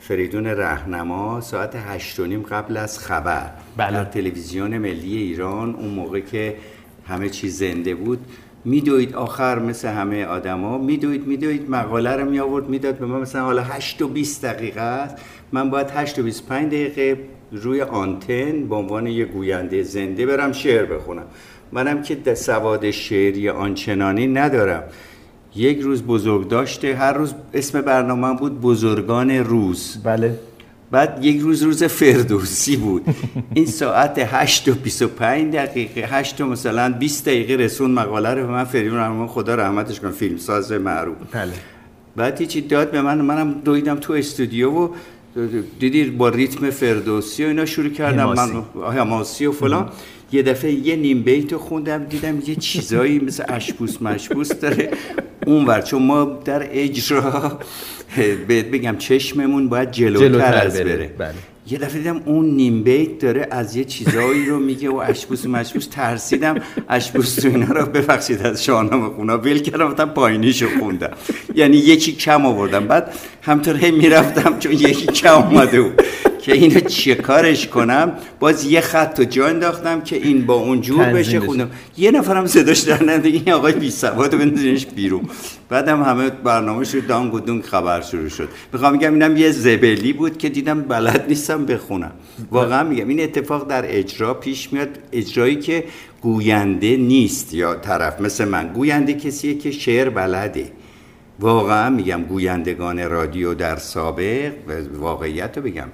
فریدون 0.00 0.46
رهنما 0.46 1.40
ساعت 1.40 1.76
هشت 1.76 2.20
و 2.20 2.26
نیم 2.26 2.42
قبل 2.42 2.76
از 2.76 2.98
خبر. 2.98 3.50
بله. 3.76 3.92
در 3.92 4.04
تلویزیون 4.04 4.78
ملی 4.78 5.16
ایران 5.16 5.74
اون 5.74 5.90
موقع 5.90 6.20
که 6.20 6.56
همه 7.06 7.28
چیز 7.28 7.58
زنده 7.58 7.94
بود. 7.94 8.18
میدوید 8.64 9.14
آخر 9.14 9.58
مثل 9.58 9.88
همه 9.88 10.24
آدما 10.24 10.78
میدوید 10.78 11.26
میدوید 11.26 11.70
مقاله 11.70 12.16
رو 12.16 12.30
می 12.30 12.40
آورد 12.40 12.68
می‌داد 12.68 12.98
به 12.98 13.06
ما 13.06 13.18
مثلا 13.18 13.42
حالا 13.42 13.62
8 13.62 14.02
و 14.02 14.08
20 14.08 14.44
دقیقه 14.44 14.80
است. 14.80 15.16
من 15.52 15.70
باید 15.70 15.90
8 15.90 16.18
و 16.18 16.22
25 16.22 16.66
دقیقه 16.66 17.18
روی 17.52 17.80
آنتن 17.80 18.68
به 18.68 18.74
عنوان 18.74 19.06
یه 19.06 19.24
گوینده 19.24 19.82
زنده 19.82 20.26
برم 20.26 20.52
شعر 20.52 20.86
بخونم. 20.86 21.26
منم 21.72 22.02
که 22.02 22.34
سواد 22.34 22.90
شعری 22.90 23.48
آنچنانی 23.48 24.26
ندارم. 24.26 24.82
یک 25.56 25.80
روز 25.80 26.02
بزرگ 26.02 26.48
داشته 26.48 26.94
هر 26.94 27.12
روز 27.12 27.34
اسم 27.54 27.80
برنامه 27.80 28.38
بود 28.38 28.60
بزرگان 28.60 29.30
روز. 29.30 29.96
بله. 30.04 30.38
بعد 30.94 31.24
یک 31.24 31.40
روز 31.40 31.62
روز 31.62 31.84
فردوسی 31.84 32.76
بود. 32.76 33.04
این 33.54 33.66
ساعت 33.66 34.18
8 34.18 34.68
و 34.68 34.74
25 34.74 35.54
دقیقه 35.54 36.00
8 36.00 36.40
و 36.40 36.46
مثلا 36.46 36.92
20 36.98 37.24
دقیقه 37.24 37.54
رسون 37.54 37.90
مقاله 37.90 38.34
رو 38.34 38.46
به 38.46 38.52
من 38.52 38.64
فریدون 38.64 38.98
رحمان 38.98 39.28
خدا 39.28 39.54
رحمتش 39.54 40.00
کنه 40.00 40.10
فیلمساز 40.10 40.72
معروف. 40.72 41.16
بله. 41.32 41.52
بعد 42.16 42.40
هیچی 42.40 42.60
داد 42.60 42.90
به 42.90 43.02
من 43.02 43.20
منم 43.20 43.52
دویدم 43.52 43.96
تو 43.96 44.12
استودیو 44.12 44.70
و 44.70 44.88
دیدی 45.78 46.04
با 46.04 46.28
ریتم 46.28 46.70
فردوسی 46.70 47.44
و 47.44 47.48
اینا 47.48 47.64
شروع 47.64 47.90
کردم. 47.90 48.32
من 48.32 48.62
حماسی. 48.92 49.46
و 49.46 49.52
فلان. 49.52 49.88
یه 50.32 50.42
دفعه 50.42 50.72
یه 50.72 50.96
نیم 50.96 51.22
بیت 51.22 51.56
خوندم 51.56 52.04
دیدم 52.04 52.42
یه 52.46 52.54
چیزایی 52.54 53.18
مثل 53.18 53.44
اشپوس 53.48 54.02
مشپوس 54.02 54.52
داره. 54.52 54.90
اونور 55.46 55.80
چون 55.80 56.02
ما 56.02 56.24
در 56.44 56.68
اجرا 56.70 57.58
بهت 58.48 58.66
بگم 58.66 58.96
چشممون 58.98 59.68
باید 59.68 59.90
جلوتر, 59.90 60.28
جلوتر 60.28 60.54
از 60.54 60.74
بره. 60.74 60.84
بره. 60.84 61.10
بله. 61.18 61.34
یه 61.70 61.78
دفعه 61.78 61.98
دیدم 61.98 62.20
اون 62.24 62.46
نیم 62.46 62.82
بیت 62.82 63.18
داره 63.18 63.48
از 63.50 63.76
یه 63.76 63.84
چیزایی 63.84 64.46
رو 64.46 64.58
میگه 64.58 64.90
و 64.90 64.96
اشپوس 64.96 65.46
و 65.46 65.48
مشپوس 65.48 65.86
ترسیدم. 65.86 66.54
اشپوس 66.88 67.34
تو 67.34 67.48
اینا 67.48 67.66
رو 67.66 67.86
ببخشید 67.86 68.46
از 68.46 68.64
شاهنامه 68.64 69.08
خونا. 69.08 69.38
ول 69.38 69.58
کردم 69.58 69.90
رفتم 69.90 70.08
پایینیشو 70.08 70.66
خوندم. 70.78 71.10
یعنی 71.54 71.76
یکی 71.76 72.12
کم 72.12 72.46
آوردم. 72.46 72.86
بعد 72.86 73.14
همطور 73.42 73.76
هی 73.76 73.90
می‌رفتم 73.90 74.58
چون 74.58 74.72
یکی 74.72 75.06
کم 75.06 75.34
اومده 75.34 75.82
بود. 75.82 76.02
که 76.44 76.52
اینو 76.52 76.80
چیه 76.80 77.14
کارش 77.14 77.68
کنم؟ 77.68 78.12
باز 78.40 78.64
یه 78.64 78.80
خط 78.80 79.18
رو 79.18 79.24
جا 79.24 79.46
انداختم 79.46 80.00
که 80.00 80.16
این 80.16 80.46
با 80.46 80.54
اون 80.54 80.80
جور 80.80 81.04
بشه. 81.04 81.40
خوندم 81.40 81.70
یه 81.96 82.10
نفرم 82.10 82.46
صداش 82.46 82.80
در 82.80 83.02
نده 83.10 83.28
این 83.28 83.52
آقای 83.52 83.72
بی 83.72 83.90
سواد 83.90 84.38
بندازینش 84.38 84.86
بیرون. 84.86 85.24
بعدم 85.68 86.02
همه 86.02 86.30
برنامه 86.30 86.84
شد 86.84 87.10
و 87.10 87.40
دونگ 87.40 87.62
خبر 87.62 88.00
شروع 88.00 88.28
شد. 88.28 88.48
می‌خوام 88.72 88.92
میگم 88.92 89.12
اینم 89.12 89.36
یه 89.36 89.50
زبلی 89.50 90.12
بود 90.12 90.38
که 90.38 90.48
دیدم 90.48 90.82
بلد 90.82 91.24
نیستم 91.28 91.66
بخونم. 91.66 92.12
واقعا 92.50 92.88
میگم 92.88 93.08
این 93.08 93.22
اتفاق 93.22 93.68
در 93.68 93.84
اجرا 93.98 94.34
پیش 94.34 94.72
میاد 94.72 94.88
اجرایی 95.12 95.56
که 95.56 95.84
گوینده 96.20 96.96
نیست 96.96 97.54
یا 97.54 97.74
طرف 97.74 98.20
مثل 98.20 98.44
من. 98.44 98.68
گوینده 98.68 99.14
کسیه 99.14 99.58
که 99.58 99.70
شعر 99.70 100.08
بلده. 100.08 100.66
واقعا 101.40 101.90
میگم 101.90 102.22
گویندگان 102.22 103.10
رادیو 103.10 103.54
در 103.54 103.76
سابق 103.76 104.52
و 104.68 104.72
واقعیت 104.98 105.56
رو 105.56 105.62
بگم. 105.62 105.88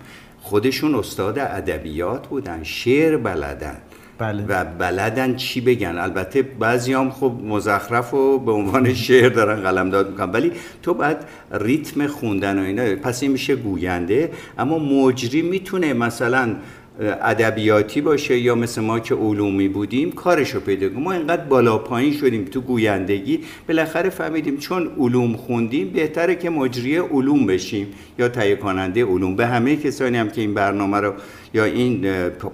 خودشون 0.51 0.95
استاد 0.95 1.39
ادبیات 1.39 2.27
بودن. 2.27 2.63
شعر 2.63 3.17
بلدن. 3.17 3.77
بله. 4.19 4.45
و 4.49 4.65
بلدن 4.65 5.37
چی 5.37 5.61
بگن؟ 5.61 5.99
البته 5.99 6.43
بعضی 6.43 6.93
هم 6.93 7.11
خب 7.11 7.33
مزخرف 7.45 8.15
و 8.15 8.39
به 8.39 8.53
عنوان 8.53 8.95
شعر 8.95 9.29
دارن 9.29 9.61
قلمداد 9.61 10.11
می‌کنن. 10.11 10.31
ولی 10.31 10.53
تو 10.83 10.95
باید 10.95 11.17
ریتم 11.53 12.07
خوندن 12.07 12.59
و 12.59 12.63
اینا. 12.63 12.97
پس 12.97 13.23
این 13.23 13.33
میشه 13.33 13.57
گوینده. 13.57 14.31
اما 14.59 14.79
مجری 14.79 15.43
می‌تونه 15.43 15.93
مثلا 15.93 16.57
ادبیاتی 17.01 18.01
باشه 18.01 18.39
یا 18.39 18.55
مثل 18.55 18.81
ما 18.81 19.01
که 19.01 19.15
علومی 19.15 19.69
بودیم 19.69 20.13
کارشو 20.13 20.61
پیدا 20.61 20.89
کنیم. 20.89 21.03
ما 21.03 21.13
اینقدر 21.13 21.45
بالا 21.45 21.79
پایین 21.79 22.13
شدیم 22.13 22.45
تو 22.45 22.61
گویندگی 22.61 23.41
بالاخره 23.69 24.11
فهمیدیم 24.11 24.57
چون 24.57 24.91
علوم 24.99 25.37
خوندیم 25.37 25.91
بهتره 25.91 26.35
که 26.35 26.51
مجری 26.51 26.97
علوم 26.97 27.47
بشیم 27.47 27.87
یا 28.19 28.29
تهیه 28.29 28.57
کننده 28.57 29.05
علوم. 29.05 29.37
به 29.37 29.47
همه 29.47 29.77
کسانی 29.77 30.17
هم 30.17 30.29
که 30.29 30.41
این 30.41 30.55
برنامه 30.55 31.01
رو 31.01 31.15
یا 31.55 31.65
این 31.65 32.09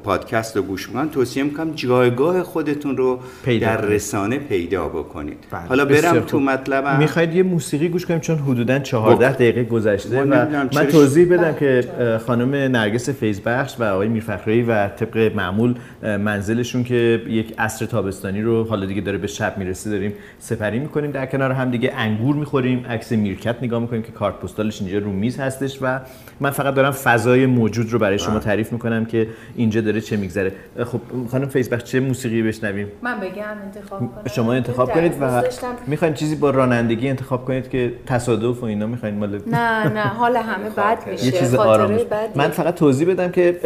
پادکست 0.04 0.56
رو 0.56 0.62
گوش 0.62 0.88
می‌کنن 0.88 1.10
توصیه 1.10 1.42
می‌کنم 1.42 1.70
جایگاه 1.74 2.42
خودتون 2.42 2.96
رو 2.96 3.20
پیدا 3.44 3.66
در. 3.66 3.80
رسانه 3.80 4.38
پیدا 4.38 4.88
بکنید. 4.88 5.38
بله، 5.50 5.62
حالا 5.62 5.84
برم. 5.84 6.20
تو 6.20 6.40
مطلبم. 6.40 6.98
می‌خواید 6.98 7.34
یه 7.34 7.42
موسیقی 7.42 7.88
گوش 7.88 8.06
کنیم؟ 8.06 8.20
چون 8.20 8.38
حدودا 8.38 8.78
14 8.78 9.28
خب. 9.28 9.34
دقیقه 9.34 9.64
گذشته 9.64 10.24
ما 10.24 10.36
و 10.36 10.68
من 10.74 10.86
توضیح 10.86 11.32
بدم 11.32 11.54
که 11.54 11.84
اه، 12.00 12.18
خانم 12.18 12.54
نرگس 12.54 13.10
فیضبخش 13.10 13.74
و 13.78 13.84
آقای 13.84 14.08
میرفخری 14.08 14.62
و 14.62 14.88
طبق 14.88 15.32
معمول 15.36 15.74
منزلشون 16.02 16.84
که 16.84 17.22
یک 17.28 17.54
عصر 17.58 17.86
تابستانی 17.86 18.42
رو 18.42 18.64
حالا 18.64 18.86
دیگه 18.86 19.00
داره 19.00 19.18
به 19.18 19.26
شب 19.26 19.58
می‌رسه 19.58 19.90
داریم 19.90 20.12
سپری 20.38 20.78
می‌کنیم. 20.78 21.10
در 21.10 21.26
کنار 21.26 21.52
هم 21.52 21.70
دیگه 21.70 21.92
انگور 21.96 22.36
می‌خوریم 22.36 22.86
عکس 22.88 23.12
میرکت 23.12 23.56
نگاه 23.62 23.80
می‌کنیم 23.80 24.02
که 24.02 24.12
کارت 24.12 24.34
پستالش 24.34 24.80
اینجا 24.82 24.98
رو 24.98 25.12
میز 25.12 25.38
هستش 25.38 25.78
و 25.82 26.00
من 26.40 26.50
فقط 26.50 26.74
دارم 26.74 26.90
فضای 26.90 27.46
موجود 27.46 27.92
رو 27.92 27.98
برای 27.98 28.18
شما 28.18 28.38
تعریف 28.38 28.72
می‌کنم. 28.72 28.85
که 29.04 29.28
اینجا 29.56 29.80
داره 29.80 30.00
چه 30.00 30.16
میگذره. 30.16 30.52
خب 30.84 31.00
خانم 31.30 31.48
فیضبخش 31.48 31.84
چه 31.84 32.00
موسیقی 32.00 32.42
بشنویم؟ 32.42 32.88
من 33.02 33.20
بگم 33.20 33.44
انتخاب 33.64 33.98
کنم. 33.98 34.32
شما 34.34 34.52
انتخاب 34.52 34.92
کنید 34.92 35.12
و 35.20 35.42
می‌خواین 35.86 36.14
چیزی 36.14 36.36
با 36.36 36.50
رانندگی 36.50 37.08
انتخاب 37.08 37.44
کنید 37.44 37.68
که 37.68 37.92
تصادف 38.06 38.62
و 38.62 38.64
اینا 38.64 38.86
می‌خواین 38.86 39.14
مال 39.14 39.40
نه 39.46 39.88
نه 39.88 40.00
حال 40.00 40.36
همه 40.50 40.70
بد 40.70 40.98
میشه 41.10 41.24
یه 41.24 41.32
چیز 41.32 41.56
بدی. 41.56 42.04
من 42.34 42.48
فقط 42.48 42.74
توضیح 42.74 43.08
بدم 43.08 43.30
که 43.30 43.60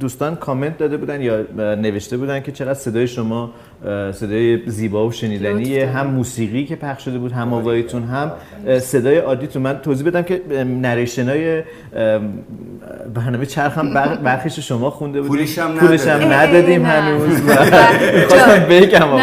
دوستان 0.00 0.36
کامنت 0.36 0.78
داده 0.78 0.96
بودن 0.96 1.20
یا 1.20 1.40
نوشته 1.56 2.16
بودن 2.16 2.40
که 2.40 2.52
چقدر 2.52 2.74
صدای 2.74 3.06
شما 3.06 3.50
صدای 4.12 4.58
زیبا 4.70 5.06
و 5.06 5.12
شنیدنیه 5.12 5.84
لطف 5.84 5.94
هم 5.96 6.06
موسیقی 6.06 6.64
که 6.64 6.76
پخش 6.76 7.04
شده 7.04 7.18
بود 7.18 7.32
هم 7.32 7.54
آواییتون 7.54 8.02
هم 8.04 8.32
اه، 8.66 8.78
صدای 8.78 9.18
عادیتون 9.18 9.62
من 9.62 9.78
توضیح 9.78 10.06
بدم 10.06 10.22
که 10.22 10.42
نریشنای 10.64 11.62
برنامه 13.14 13.46
چرخ 13.46 13.78
هم 13.78 13.94
بر- 13.94 14.16
برخیش 14.24 14.58
شما 14.58 14.90
خونده 14.90 15.20
بود 15.20 15.28
پولش 15.28 15.58
هم 15.58 15.74
پولش 15.74 16.06
هم 16.06 16.20
ندادیم. 16.32 16.32
ندادیم. 16.32 16.86
هنوز 16.86 17.40
بله. 17.46 18.26
خواستم 18.26 18.66
بگم 18.70 19.02
آقای 19.02 19.22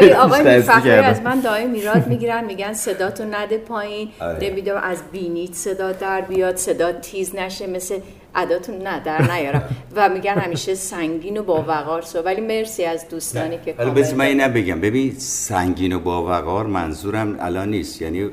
ولی 0.00 0.10
آقای 0.12 0.42
میرفخری. 0.42 0.90
از 0.90 1.22
من 1.22 1.40
دائم 1.40 1.70
میراد 1.70 2.06
می‌گیرن 2.06 2.44
میگن 2.44 2.72
صداتو 2.72 3.24
نده 3.30 3.58
پایین 3.58 4.08
آره. 4.20 4.38
نمی‌دونم 4.50 4.80
از 4.82 4.98
بینیت 5.12 5.52
صدا 5.54 5.92
در 5.92 6.20
بیاد 6.20 6.56
صدا 6.56 6.92
تیز 6.92 7.36
نشه 7.36 7.66
مثل 7.66 7.94
اداتون 8.36 8.78
نه 8.78 9.00
در 9.00 9.32
نیارم. 9.32 9.62
و 9.96 10.08
میگن 10.08 10.34
همیشه 10.34 10.74
سنگین 10.74 11.36
و 11.36 11.42
با 11.42 11.64
وقار 11.68 12.02
سو. 12.02 12.18
ولی 12.18 12.40
مرسی 12.40 12.84
از 12.84 13.08
دوستانی 13.08 13.58
که 13.64 13.74
حالا 13.78 13.90
بذار 13.90 14.14
من 14.14 14.24
اینم 14.24 14.52
بگم. 14.52 14.80
ببین 14.80 15.14
سنگین 15.18 15.92
و 15.92 15.98
باوقار 15.98 16.66
منظورم 16.66 17.36
الان 17.40 17.70
نیست. 17.70 18.02
یعنی 18.02 18.30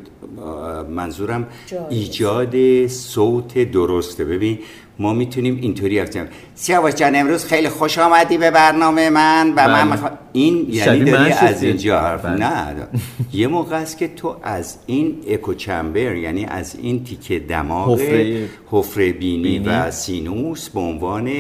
منظورم 0.89 1.47
ایجاد 1.89 2.87
صوت 2.87 3.71
درسته. 3.71 4.25
ببین 4.25 4.59
ما 5.01 5.13
می‌تونیم 5.13 5.57
اینطوری 5.61 6.01
بزنیم 6.01 6.27
سیاوش 6.55 6.93
جان 6.93 7.15
امروز 7.15 7.45
خیلی 7.45 7.69
خوش 7.69 7.97
آمدی 7.97 8.37
به 8.37 8.51
برنامه 8.51 9.09
من 9.09 9.53
و 9.55 9.67
من 9.67 9.89
بله. 9.89 9.97
می‌خوا- 9.97 10.11
این 10.33 10.67
یعنی 10.69 11.11
داری 11.11 11.31
از. 11.31 11.63
اینجا 11.63 11.99
حرف 11.99 12.25
بله. 12.25 12.35
نه 12.35 12.75
یه 13.33 13.47
موقع 13.47 13.75
است 13.81 13.97
که 13.97 14.07
تو 14.07 14.35
از 14.43 14.77
این 14.85 15.15
اکو 15.29 15.53
چمبر 15.53 16.15
یعنی 16.15 16.45
از 16.45 16.75
این 16.81 17.03
تیکه 17.03 17.39
دماغ 17.39 17.99
حفره- 18.01 18.49
حفره 18.71 19.11
بینی, 19.13 19.43
بینی. 19.43 19.65
و 19.67 19.91
سینوس 19.91 20.69
به 20.69 20.79
عنوان 20.79 21.31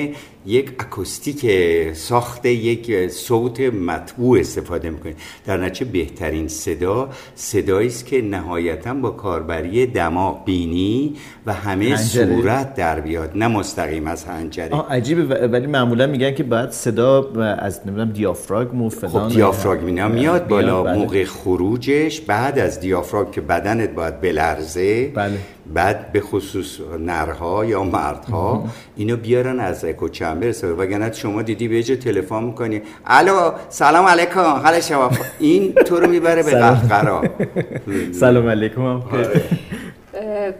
یک 0.45 0.71
اکوستیک 0.79 1.45
ساخت 1.93 2.45
یک 2.45 3.11
صوت 3.11 3.59
مطبوع 3.59 4.39
استفاده 4.39 4.89
می‌کنید 4.89 5.17
در 5.45 5.57
نتیجه 5.57 5.91
بهترین 5.91 6.47
صدا 6.47 7.09
صدایی 7.35 7.87
است 7.87 8.05
که 8.05 8.21
نهایتا 8.21 8.93
با 8.93 9.09
کاربری 9.09 9.85
دماغ 9.85 10.45
بینی 10.45 11.15
و 11.45 11.53
همه 11.53 11.95
حنجره. 11.95 12.35
صورت 12.35 12.75
در 12.75 12.99
بیاد 12.99 13.31
نه 13.35 13.47
مستقیم 13.47 14.07
از 14.07 14.25
حنجره 14.25 14.69
آه 14.69 14.93
عجیبه 14.93 15.47
ولی 15.47 15.67
معمولا 15.67 16.07
میگن 16.07 16.33
که 16.33 16.43
باید 16.43 16.69
صدا 16.71 17.31
از 17.59 17.81
نمی‌دونم 17.85 18.11
دیافراگم 18.11 18.81
و 18.81 18.89
فلان 18.89 19.29
خب 19.29 19.35
دیافراگم 19.35 19.85
اینا 19.85 20.07
میاد 20.07 20.47
بالا 20.47 20.83
بله. 20.83 20.97
موقع 20.97 21.23
خروجش 21.23 22.21
بعد 22.21 22.59
از 22.59 22.79
دیافراگم 22.79 23.31
که 23.31 23.41
بدنت 23.41 23.89
باید 23.89 24.21
بلرزه 24.21 25.11
بله. 25.15 25.37
بعد 25.73 26.11
به 26.11 26.21
خصوص 26.21 26.79
نرها 26.99 27.65
یا 27.65 27.83
مردها 27.83 28.63
اینو 28.95 29.17
بیارن 29.17 29.59
از 29.59 29.85
اکو 29.85 30.09
چمبر 30.09 30.47
استفاده 30.47 30.73
وگرنه 30.73 31.11
شما 31.11 31.41
دیدی 31.41 31.67
به 31.67 31.83
تلفن 31.83 32.43
می‌کنی. 32.43 32.81
الو 33.05 33.51
سلام 33.69 34.05
علیکم. 34.05 34.41
حال 34.41 34.79
شما؟ 34.79 35.11
این 35.39 35.73
تو 35.73 35.99
رو 35.99 36.09
می‌بره 36.09 36.43
به. 36.43 36.51
قهقرا 36.51 37.23
سلام 38.21 38.49
علیکم. 38.49 38.81
اه، 38.81 39.01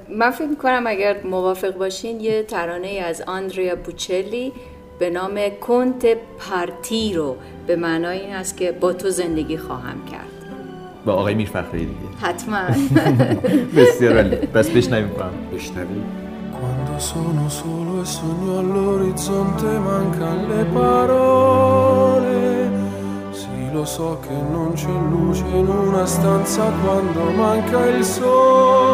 من 0.10 0.32
فکر 0.32 0.48
می‌کنم 0.48 0.84
اگر 0.88 1.24
موافق 1.24 1.78
باشین 1.78 2.20
یه 2.20 2.44
ترانه 2.44 2.88
از 2.88 3.22
آندریا 3.22 3.76
بوچلی 3.76 4.52
به 5.00 5.10
نام 5.10 5.40
کنت 5.62 6.06
پارتیرو 6.40 7.36
به 7.68 7.76
معنای 7.76 8.20
این 8.20 8.36
است 8.36 8.58
که 8.58 8.72
با 8.72 8.94
تو 8.94 9.10
زندگی 9.10 9.58
خواهم 9.58 10.06
کرد. 10.12 10.31
با 11.06 11.14
آقای 11.14 11.34
میرفخری 11.34 11.86
دیگه 11.86 12.00
حتما 12.22 12.60
بسیار 13.76 14.16
عالی 14.16 14.36
بس 14.36 14.70
بشنویم 14.70 15.08
با 15.08 15.24
هم 15.24 15.32
بشنویم 15.58 16.04
Quando 16.62 17.00
sono 17.00 17.50
solo 17.50 18.02
e 18.04 18.06
sogno 18.06 18.60
all'orizzonte, 18.60 19.66
mancano 19.80 20.48
le 20.48 20.64
parole. 20.66 22.40
Sì, 23.32 23.72
lo 23.74 23.84
so 23.84 24.20
che 24.22 24.36
non 24.56 24.74
c'è 24.74 24.96
luce 25.10 25.44
in 25.62 25.68
una 25.68 26.06
stanza 26.06 26.64
quando 26.84 27.24
manca 27.32 27.80
il 27.88 28.04
sole. 28.04 28.91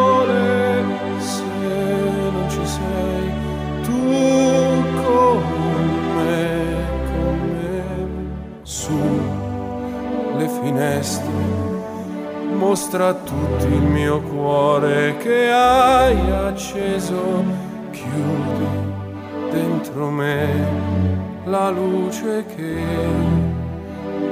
mostra 12.57 13.07
a 13.07 13.13
tutti 13.13 13.65
il 13.65 13.81
mio 13.81 14.21
cuore 14.21 15.17
che 15.17 15.49
hai 15.51 16.31
acceso, 16.31 17.43
chiudi 17.91 18.91
dentro 19.51 20.09
me 20.09 20.47
la 21.45 21.69
luce 21.69 22.45
che 22.55 22.75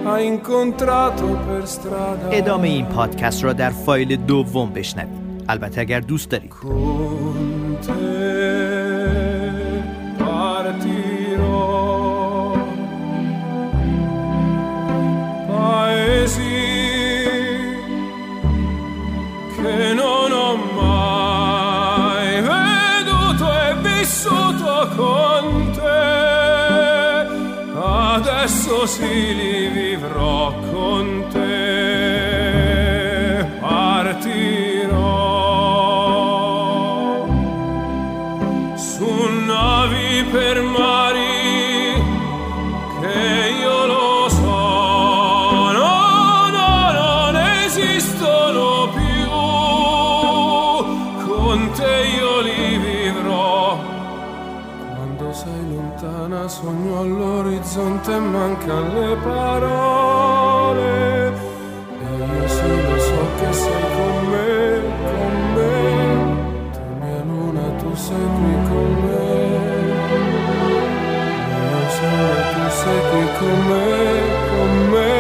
hai 0.04 0.26
incontrato 0.26 1.26
per 1.48 1.68
strada 1.68 2.30
ادامه 2.32 2.68
این 2.68 2.86
پادکست 2.86 3.44
را 3.44 3.54
در 3.54 3.70
فایل 3.70 4.16
دوم 4.16 4.70
بشنوید 4.70 5.22
البته 5.50 5.82
اگر 5.82 6.00
دوست 6.00 6.30
دارید 6.30 6.54
mai 20.75 22.41
veduto 22.41 23.47
e 23.63 23.75
vissuto 23.83 24.89
con 24.97 25.71
te. 25.75 26.25
Adesso 27.79 28.87
sì 28.87 29.35
li 29.35 29.69
vivrò 29.69 30.53
con 30.71 31.27
te 31.33 32.26
con 51.47 51.71
te 51.77 51.95
io 52.19 52.41
li 52.41 52.77
vivrò. 52.79 53.79
Quando 54.95 55.33
sei 55.33 55.63
lontana 55.75 56.49
sogno 56.49 56.99
all'orizzonte 57.03 58.13
e 58.13 58.19
mancano 58.19 59.01
le 59.01 59.17
parole. 59.29 60.89
E 62.03 62.09
io 62.35 62.49
solo 62.49 62.99
so 63.09 63.23
che 63.39 63.53
sei 63.53 63.87
con 63.97 64.17
me, 64.33 64.51
con 65.11 65.35
me. 65.55 65.75
Tu 66.75 66.85
mia 67.01 67.23
luna, 67.29 67.65
tu 67.81 67.95
sei 67.95 68.27
qui 68.37 68.55
con 68.69 68.91
me. 69.05 69.25
Mia 71.53 71.83
sole, 71.97 72.41
tu 72.55 72.65
sei 72.81 73.01
qui 73.11 73.25
con 73.39 73.59
me, 73.69 73.87
con 74.51 74.71
me. 74.91 75.16